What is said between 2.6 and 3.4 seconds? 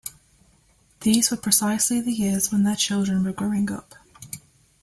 their children were